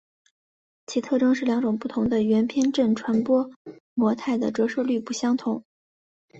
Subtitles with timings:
[0.87, 3.47] 其特性是两种不同的圆偏振传播
[3.93, 5.63] 模态的折射率不相等。